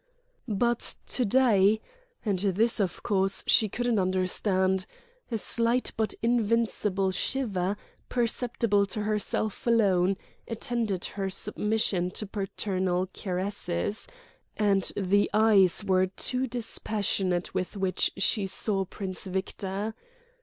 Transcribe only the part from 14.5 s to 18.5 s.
and the eyes were too dispassionate with which she